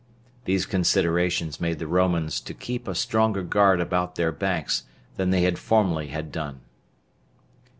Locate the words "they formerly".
5.29-6.07